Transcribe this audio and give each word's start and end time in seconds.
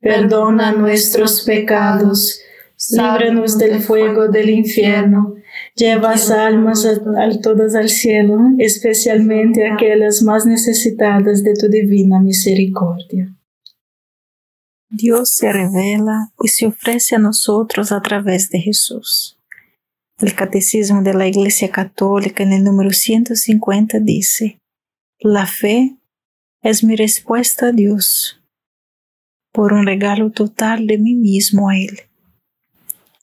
perdona 0.00 0.72
nuestros 0.72 1.42
pecados, 1.42 2.40
líbranos 2.90 3.58
del 3.58 3.82
fuego 3.82 4.28
del 4.28 4.50
infierno, 4.50 5.34
lleva 5.74 6.12
almas 6.12 6.84
a, 6.84 7.40
todas 7.40 7.74
al 7.74 7.88
cielo, 7.88 8.38
especialmente 8.58 9.66
aquellas 9.66 10.22
más 10.22 10.46
necesitadas 10.46 11.42
de 11.42 11.54
tu 11.54 11.68
divina 11.68 12.20
misericordia. 12.20 13.34
Dios 14.88 15.34
se 15.34 15.52
revela 15.52 16.32
y 16.42 16.48
se 16.48 16.66
ofrece 16.66 17.16
a 17.16 17.18
nosotros 17.18 17.92
a 17.92 18.00
través 18.00 18.50
de 18.50 18.60
Jesús. 18.60 19.38
El 20.18 20.34
Catecismo 20.34 21.02
de 21.02 21.12
la 21.12 21.26
Iglesia 21.26 21.70
Católica 21.70 22.42
en 22.42 22.52
el 22.52 22.64
número 22.64 22.90
150 22.90 23.98
dice, 24.00 24.60
La 25.18 25.46
fe 25.46 25.96
es 26.62 26.84
mi 26.84 26.96
respuesta 26.96 27.66
a 27.66 27.72
Dios 27.72 28.40
por 29.56 29.72
un 29.72 29.86
regalo 29.86 30.30
total 30.30 30.86
de 30.86 30.98
mí 30.98 31.14
mismo 31.14 31.70
a 31.70 31.78
Él. 31.78 32.00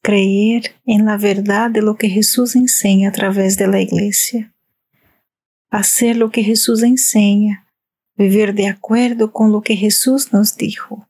Creer 0.01 0.73
en 0.83 1.05
la 1.05 1.15
verdad 1.15 1.69
de 1.69 1.83
lo 1.83 1.95
que 1.95 2.09
Jesús 2.09 2.55
enseña 2.55 3.09
a 3.09 3.11
través 3.11 3.55
de 3.55 3.67
la 3.67 3.79
iglesia. 3.79 4.51
Hacer 5.69 6.17
lo 6.17 6.31
que 6.31 6.41
Jesús 6.41 6.81
enseña. 6.81 7.67
Vivir 8.15 8.55
de 8.55 8.67
acuerdo 8.67 9.31
con 9.31 9.51
lo 9.51 9.61
que 9.61 9.75
Jesús 9.75 10.33
nos 10.33 10.57
dijo. 10.57 11.07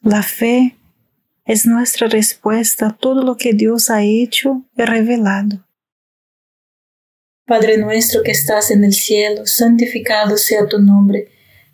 La 0.00 0.22
fe 0.22 0.74
es 1.44 1.66
nuestra 1.66 2.08
respuesta 2.08 2.86
a 2.86 2.96
todo 2.96 3.24
lo 3.24 3.36
que 3.36 3.52
Dios 3.52 3.90
ha 3.90 4.02
hecho 4.02 4.64
y 4.74 4.84
revelado. 4.84 5.66
Padre 7.44 7.76
nuestro 7.76 8.22
que 8.22 8.30
estás 8.30 8.70
en 8.70 8.84
el 8.84 8.94
cielo, 8.94 9.44
santificado 9.44 10.38
sea 10.38 10.66
tu 10.66 10.78
nombre 10.78 11.28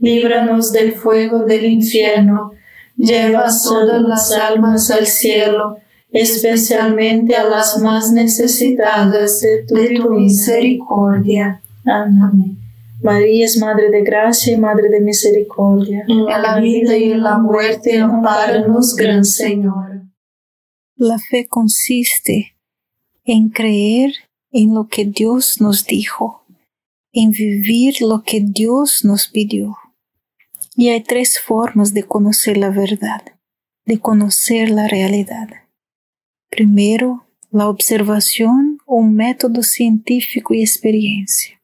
líbranos 0.00 0.72
del 0.72 0.92
fuego 0.92 1.44
del 1.44 1.66
infierno, 1.66 2.52
lleva 2.96 3.46
todas 3.64 4.02
las 4.02 4.32
almas 4.32 4.90
al 4.90 5.06
cielo, 5.06 5.76
especialmente 6.10 7.36
a 7.36 7.44
las 7.44 7.78
más 7.78 8.12
necesitadas 8.12 9.40
de 9.40 9.64
tu, 9.66 10.10
misericordia. 10.10 11.62
Amén. 11.84 12.58
María 13.02 13.46
es 13.46 13.56
Madre 13.56 13.90
de 13.90 14.02
Gracia 14.02 14.52
y 14.52 14.58
Madre 14.58 14.90
de 14.90 15.00
Misericordia. 15.00 16.04
En 16.06 16.24
la 16.24 16.60
vida 16.60 16.96
y 16.96 17.12
en 17.12 17.22
la 17.22 17.38
muerte, 17.38 17.98
amparanos, 17.98 18.94
Gran 18.94 19.24
Señor. 19.24 20.02
La 20.96 21.18
fe 21.18 21.46
consiste 21.48 22.56
en 23.24 23.48
creer 23.48 24.12
en 24.52 24.74
lo 24.74 24.88
que 24.88 25.06
Dios 25.06 25.60
nos 25.60 25.86
dijo, 25.86 26.44
en 27.12 27.30
vivir 27.30 28.02
lo 28.02 28.22
que 28.22 28.42
Dios 28.42 29.00
nos 29.04 29.28
pidió. 29.28 29.76
Y 30.76 30.90
hay 30.90 31.02
tres 31.02 31.38
formas 31.38 31.92
de 31.94 32.04
conocer 32.04 32.56
la 32.56 32.70
verdad, 32.70 33.22
de 33.84 33.98
conocer 33.98 34.70
la 34.70 34.88
realidad. 34.88 35.48
Primero, 36.48 37.26
la 37.50 37.68
observación, 37.68 38.78
un 38.86 39.14
método 39.14 39.62
científico 39.62 40.54
y 40.54 40.60
experiencia. 40.60 41.60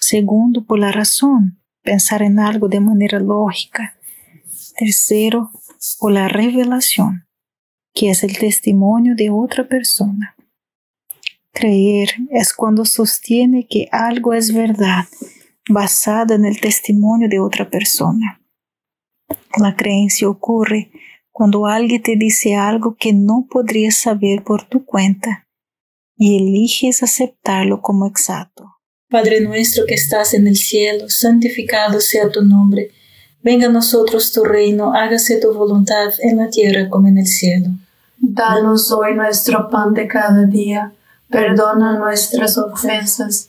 Segundo, 0.00 0.64
por 0.64 0.78
la 0.78 0.92
razón, 0.92 1.60
pensar 1.82 2.22
en 2.22 2.38
algo 2.38 2.68
de 2.68 2.80
manera 2.80 3.18
lógica. 3.18 3.96
Tercero, 4.76 5.50
por 5.98 6.12
la 6.12 6.28
revelación, 6.28 7.26
que 7.94 8.10
es 8.10 8.22
el 8.22 8.38
testimonio 8.38 9.14
de 9.16 9.30
otra 9.30 9.68
persona. 9.68 10.36
Creer 11.52 12.10
es 12.30 12.54
cuando 12.54 12.84
sostiene 12.84 13.66
que 13.68 13.88
algo 13.92 14.32
es 14.32 14.54
verdad, 14.54 15.04
basada 15.68 16.34
en 16.34 16.44
el 16.44 16.60
testimonio 16.60 17.28
de 17.28 17.40
otra 17.40 17.68
persona. 17.68 18.40
La 19.58 19.76
creencia 19.76 20.28
ocurre 20.28 20.90
cuando 21.30 21.66
alguien 21.66 22.02
te 22.02 22.16
dice 22.16 22.54
algo 22.54 22.96
que 22.98 23.12
no 23.12 23.46
podrías 23.50 23.96
saber 23.96 24.42
por 24.44 24.64
tu 24.64 24.84
cuenta 24.84 25.46
y 26.16 26.36
eliges 26.36 27.02
aceptarlo 27.02 27.80
como 27.80 28.06
exacto. 28.06 28.76
Padre 29.10 29.40
nuestro 29.40 29.84
que 29.86 29.94
estás 29.94 30.34
en 30.34 30.46
el 30.46 30.56
cielo, 30.56 31.08
santificado 31.08 32.00
sea 32.00 32.30
tu 32.30 32.42
nombre. 32.42 32.90
Venga 33.42 33.66
a 33.66 33.70
nosotros 33.70 34.32
tu 34.32 34.44
reino, 34.44 34.94
hágase 34.94 35.40
tu 35.40 35.52
voluntad 35.52 36.12
en 36.20 36.38
la 36.38 36.48
tierra 36.48 36.88
como 36.88 37.08
en 37.08 37.18
el 37.18 37.26
cielo. 37.26 37.68
Danos 38.16 38.92
hoy 38.92 39.14
nuestro 39.14 39.68
pan 39.68 39.94
de 39.94 40.06
cada 40.06 40.44
día. 40.44 40.92
Perdona 41.28 41.98
nuestras 41.98 42.56
ofensas, 42.56 43.48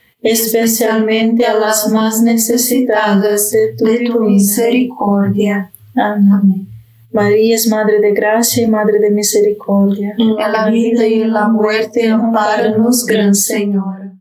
especialmente 0.21 1.45
a 1.45 1.53
las 1.53 1.89
más 1.89 2.21
necesitadas 2.21 3.51
de 3.51 3.75
tu, 3.77 4.19
misericordia. 4.21 5.71
Amén. 5.95 6.67
María 7.11 7.55
es 7.55 7.67
Madre 7.67 7.99
de 7.99 8.13
Gracia 8.13 8.63
y 8.63 8.67
Madre 8.67 8.99
de 8.99 9.11
Misericordia. 9.11 10.15
En 10.17 10.35
la 10.35 10.69
vida 10.69 11.05
y 11.05 11.21
en 11.21 11.33
la 11.33 11.49
muerte, 11.49 12.09
amparanos, 12.09 13.05
Gran 13.05 13.35
Señor. 13.35 14.13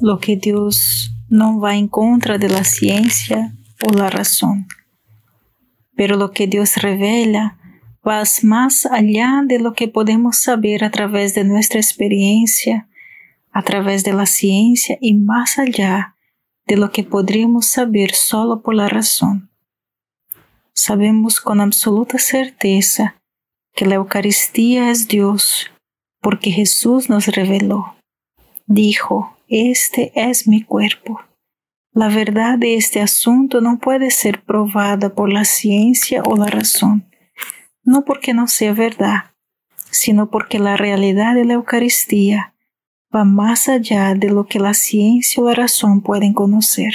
Lo 0.00 0.18
que 0.18 0.36
Dios 0.36 1.12
no 1.28 1.60
va 1.60 1.76
en 1.76 1.88
contra 1.88 2.38
de 2.38 2.48
la 2.48 2.64
ciencia 2.64 3.54
o 3.86 3.92
la 3.92 4.10
razón, 4.10 4.66
pero 5.96 6.16
lo 6.16 6.32
que 6.32 6.46
Dios 6.46 6.76
revela 6.76 7.58
vas 8.02 8.44
más 8.44 8.86
allá 8.86 9.42
de 9.46 9.58
lo 9.58 9.72
que 9.72 9.88
podemos 9.88 10.38
saber 10.38 10.84
a 10.84 10.90
través 10.90 11.34
de 11.34 11.44
nuestra 11.44 11.80
experiencia, 11.80 12.88
a 13.54 13.62
través 13.62 14.04
de 14.04 14.12
la 14.12 14.26
ciencia 14.26 14.98
y 15.00 15.14
más 15.14 15.58
allá 15.58 16.14
de 16.66 16.76
lo 16.76 16.90
que 16.90 17.02
podríamos 17.02 17.66
saber 17.66 18.14
solo 18.14 18.60
por 18.60 18.74
la 18.74 18.88
razón. 18.88 19.50
Sabemos 20.74 21.40
con 21.40 21.62
absoluta 21.62 22.18
certeza 22.18 23.16
que 23.72 23.86
la 23.86 23.94
Eucaristía 23.94 24.90
es 24.90 25.08
Dios 25.08 25.70
porque 26.20 26.50
Jesús 26.50 27.08
nos 27.08 27.28
reveló. 27.28 27.96
Dijo, 28.66 29.38
este 29.48 30.12
es 30.14 30.46
mi 30.46 30.62
cuerpo. 30.62 31.22
La 31.92 32.08
verdad 32.08 32.58
de 32.58 32.74
este 32.74 33.00
asunto 33.00 33.62
no 33.62 33.78
puede 33.78 34.10
ser 34.10 34.42
probada 34.42 35.14
por 35.14 35.32
la 35.32 35.46
ciencia 35.46 36.22
o 36.24 36.36
la 36.36 36.48
razón 36.48 37.06
no 37.84 38.04
porque 38.04 38.34
no 38.34 38.48
sea 38.48 38.72
verdad, 38.72 39.32
sino 39.90 40.30
porque 40.30 40.58
la 40.58 40.76
realidad 40.76 41.34
de 41.34 41.44
la 41.44 41.54
Eucaristía 41.54 42.53
va 43.14 43.24
más 43.24 43.68
allá 43.68 44.14
de 44.14 44.30
lo 44.30 44.46
que 44.46 44.58
la 44.58 44.74
ciencia 44.74 45.42
o 45.42 45.46
la 45.46 45.54
razón 45.54 46.00
pueden 46.00 46.32
conocer. 46.32 46.92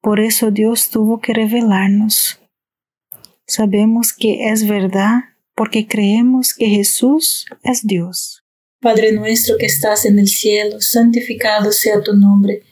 Por 0.00 0.18
eso 0.18 0.50
Dios 0.50 0.90
tuvo 0.90 1.20
que 1.20 1.34
revelarnos. 1.34 2.40
Sabemos 3.46 4.12
que 4.12 4.50
es 4.50 4.66
verdad 4.66 5.24
porque 5.54 5.86
creemos 5.86 6.54
que 6.54 6.66
Jesús 6.66 7.46
es 7.62 7.86
Dios. 7.86 8.42
Padre 8.80 9.12
nuestro 9.12 9.58
que 9.58 9.66
estás 9.66 10.06
en 10.06 10.18
el 10.18 10.28
cielo, 10.28 10.80
santificado 10.80 11.70
sea 11.70 12.00
tu 12.02 12.14
nombre. 12.14 12.62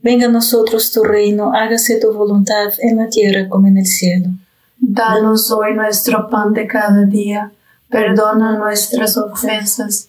Venga 0.00 0.26
a 0.26 0.30
nosotros 0.30 0.92
tu 0.92 1.04
reino, 1.04 1.52
hágase 1.52 2.00
tu 2.00 2.12
voluntad 2.14 2.72
en 2.78 2.96
la 2.96 3.08
tierra 3.08 3.48
como 3.48 3.68
en 3.68 3.76
el 3.76 3.86
cielo. 3.86 4.28
Danos 4.78 5.50
hoy 5.50 5.74
nuestro 5.74 6.30
pan 6.30 6.54
de 6.54 6.66
cada 6.66 7.04
día. 7.04 7.52
Perdona 7.90 8.56
nuestras 8.56 9.18
ofensas, 9.18 10.08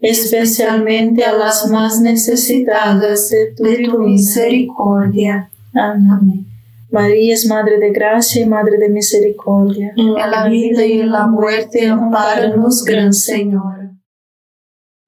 especialmente 0.00 1.24
a 1.24 1.32
las 1.32 1.68
más 1.68 2.00
necesitadas 2.00 3.30
de 3.30 3.54
tu, 3.54 3.98
misericordia. 3.98 5.50
Amén. 5.74 6.46
María 6.90 7.34
es 7.34 7.46
Madre 7.46 7.78
de 7.78 7.90
Gracia 7.90 8.42
y 8.42 8.46
Madre 8.46 8.78
de 8.78 8.88
Misericordia. 8.88 9.92
En 9.96 10.14
la 10.14 10.48
vida 10.48 10.84
y 10.86 11.00
en 11.00 11.10
la 11.10 11.26
muerte, 11.26 11.88
amparanos, 11.88 12.84
Gran 12.84 13.12
Señor. 13.12 13.90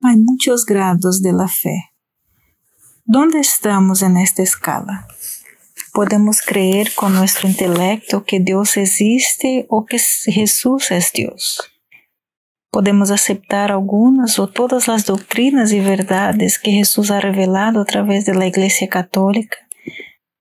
Hay 0.03 0.17
muchos 0.17 0.65
grados 0.65 1.23
de 1.23 1.33
la 1.33 1.49
fe. 1.49 1.91
¿Dónde 3.05 3.41
estamos 3.41 4.03
en 4.03 4.17
esta 4.17 4.43
escala? 4.43 5.07
Podemos 5.93 6.43
creer 6.43 6.95
con 6.95 7.15
nuestro 7.15 7.49
intelecto 7.49 8.25
que 8.25 8.39
Dios 8.39 8.77
existe 8.77 9.67
o 9.71 9.87
que 9.87 9.99
Jesús 9.99 10.91
es 10.91 11.13
Dios. 11.13 11.78
Podemos 12.71 13.11
aceptar 13.11 13.73
algunas 13.73 14.39
o 14.39 14.47
todas 14.47 14.89
las 14.89 15.07
doctrinas 15.07 15.73
y 15.73 15.81
verdades 15.81 16.59
que 16.59 16.73
Jesús 16.73 17.11
ha 17.11 17.21
revelado 17.21 17.81
a 17.81 17.85
través 17.85 18.27
de 18.27 18.35
la 18.35 18.47
Iglesia 18.47 18.89
Católica 18.89 19.57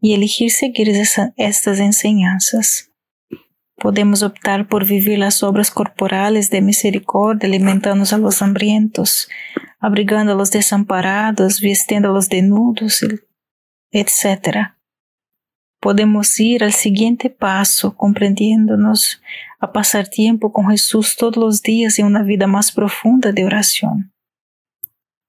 y 0.01 0.13
elegir 0.13 0.51
seguir 0.51 0.89
esa, 0.89 1.33
estas 1.37 1.79
enseñanzas. 1.79 2.91
Podemos 3.77 4.23
optar 4.23 4.67
por 4.67 4.85
vivir 4.85 5.19
las 5.19 5.43
obras 5.43 5.71
corporales 5.71 6.49
de 6.49 6.61
misericordia, 6.61 7.47
alimentando 7.47 8.03
a 8.11 8.17
los 8.17 8.41
hambrientos, 8.41 9.29
abrigando 9.79 10.33
a 10.33 10.35
los 10.35 10.51
desamparados, 10.51 11.59
vistiendo 11.61 12.09
a 12.09 12.13
los 12.13 12.27
desnudos, 12.27 13.05
etc. 13.91 14.76
Podemos 15.79 16.39
ir 16.39 16.63
al 16.63 16.73
siguiente 16.73 17.29
paso, 17.29 17.95
comprendiéndonos 17.95 19.21
a 19.59 19.71
pasar 19.71 20.07
tiempo 20.07 20.51
con 20.51 20.69
Jesús 20.69 21.15
todos 21.15 21.37
los 21.37 21.61
días 21.61 21.99
en 21.99 22.07
una 22.07 22.23
vida 22.23 22.47
más 22.47 22.71
profunda 22.71 23.31
de 23.31 23.45
oración. 23.45 24.11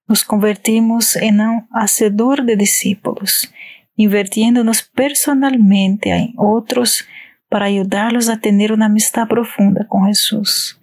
Nos 0.06 0.24
convertimos 0.24 1.16
en 1.16 1.40
un 1.40 1.68
hacedor 1.70 2.44
de 2.44 2.56
discípulos, 2.56 3.52
invirtiéndonos 3.94 4.82
personalmente 4.82 6.10
en 6.10 6.32
otros 6.36 7.04
para 7.50 7.66
ayudarlos 7.66 8.30
a 8.30 8.40
tener 8.40 8.72
una 8.72 8.86
amistad 8.86 9.28
profunda 9.28 9.86
con 9.86 10.06
Jesús. 10.06 10.80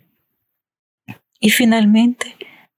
Y 1.39 1.49
finalmente, 1.49 2.35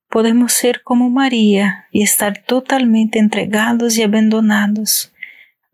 podemos 0.10 0.54
ser 0.54 0.84
como 0.84 1.10
María 1.10 1.88
y 1.92 2.04
estar 2.04 2.44
totalmente 2.44 3.20
entregados 3.20 3.98
y 3.98 4.04
abandonados 4.04 5.14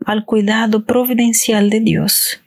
al 0.05 0.25
cuidado 0.25 0.85
providencial 0.85 1.69
de 1.69 1.79
Dios, 1.79 2.41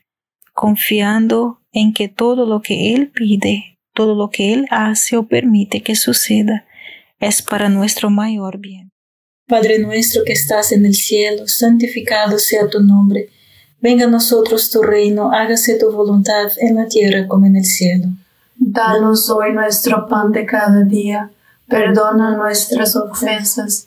confiando 0.52 1.60
en 1.72 1.92
que 1.92 2.08
todo 2.08 2.46
lo 2.46 2.62
que 2.62 2.94
Él 2.94 3.10
pide, 3.10 3.78
todo 3.94 4.14
lo 4.14 4.30
que 4.30 4.52
Él 4.52 4.66
hace 4.70 5.16
o 5.16 5.26
permite 5.26 5.82
que 5.82 5.96
suceda, 5.96 6.66
es 7.20 7.42
para 7.42 7.68
nuestro 7.68 8.10
mayor 8.10 8.58
bien. 8.58 8.90
Padre 9.48 9.78
nuestro 9.78 10.24
que 10.24 10.32
estás 10.32 10.72
en 10.72 10.84
el 10.84 10.94
cielo, 10.94 11.46
santificado 11.46 12.38
sea 12.38 12.68
tu 12.68 12.80
nombre. 12.80 13.30
Venga 13.80 14.06
a 14.06 14.10
nosotros 14.10 14.70
tu 14.70 14.82
reino, 14.82 15.30
hágase 15.32 15.78
tu 15.78 15.92
voluntad 15.92 16.50
en 16.58 16.76
la 16.76 16.88
tierra 16.88 17.28
como 17.28 17.46
en 17.46 17.56
el 17.56 17.64
cielo. 17.64 18.06
Danos 18.56 19.30
hoy 19.30 19.52
nuestro 19.52 20.08
pan 20.08 20.32
de 20.32 20.46
cada 20.46 20.82
día, 20.82 21.30
perdona 21.68 22.36
nuestras 22.36 22.96
ofensas, 22.96 23.86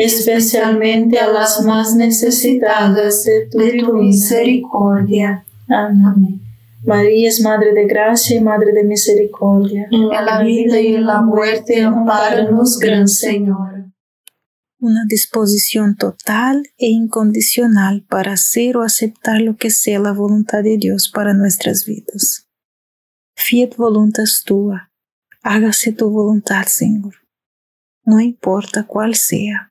especialmente 0.00 1.18
a 1.18 1.30
las 1.30 1.62
más 1.62 1.94
necesitadas 1.94 3.24
de 3.24 3.46
tu, 3.50 3.92
misericordia. 3.94 5.44
Amén. 5.68 6.40
María 6.82 7.28
es 7.28 7.42
Madre 7.42 7.74
de 7.74 7.86
Gracia 7.86 8.36
y 8.36 8.40
Madre 8.40 8.72
de 8.72 8.84
Misericordia. 8.84 9.86
En 9.90 10.08
la 10.08 10.42
vida 10.42 10.80
y 10.80 10.94
en 10.94 11.04
la 11.04 11.20
muerte, 11.20 11.82
amparanos, 11.82 12.78
Gran 12.78 13.06
Señor. 13.08 13.92
Una 14.78 15.04
disposición 15.06 15.96
total 15.96 16.62
e 16.78 16.86
incondicional 16.86 18.02
para 18.08 18.32
hacer 18.32 18.78
o 18.78 18.82
aceptar 18.82 19.42
lo 19.42 19.56
que 19.56 19.70
sea 19.70 19.98
la 19.98 20.12
voluntad 20.12 20.62
de 20.62 20.78
Dios 20.78 21.12
para 21.14 21.34
nuestras 21.34 21.84
vidas. 21.84 22.48
Fiat 23.36 23.76
voluntas 23.76 24.42
tua, 24.46 24.90
hágase 25.42 25.92
tu 25.92 26.08
voluntad, 26.08 26.64
Señor. 26.64 27.16
No 28.06 28.20
importa 28.20 28.84
cuál 28.86 29.14
sea. 29.14 29.69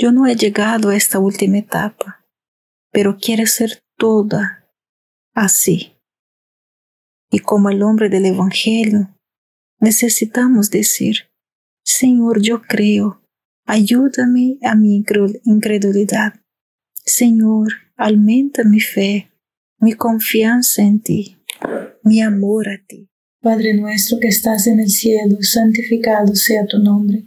Yo 0.00 0.12
no 0.12 0.26
he 0.26 0.34
llegado 0.34 0.88
a 0.88 0.96
esta 0.96 1.18
última 1.18 1.58
etapa, 1.58 2.24
pero 2.90 3.18
quiero 3.20 3.44
ser 3.46 3.82
toda 3.98 4.66
así. 5.34 5.92
Y 7.30 7.40
como 7.40 7.68
el 7.68 7.82
hombre 7.82 8.08
del 8.08 8.24
Evangelio, 8.24 9.14
necesitamos 9.78 10.70
decir, 10.70 11.30
Señor, 11.84 12.40
yo 12.40 12.62
creo, 12.62 13.20
ayúdame 13.66 14.56
a 14.62 14.74
mi 14.74 15.04
incredulidad. 15.44 16.32
Señor, 17.04 17.74
aumenta 17.94 18.64
mi 18.64 18.80
fe, 18.80 19.30
mi 19.80 19.92
confianza 19.92 20.80
en 20.80 21.02
ti, 21.02 21.36
mi 22.02 22.22
amor 22.22 22.70
a 22.70 22.82
ti. 22.86 23.06
Padre 23.42 23.74
nuestro 23.74 24.18
que 24.18 24.28
estás 24.28 24.66
en 24.66 24.80
el 24.80 24.88
cielo, 24.88 25.42
santificado 25.42 26.34
sea 26.34 26.64
tu 26.64 26.78
nombre. 26.78 27.26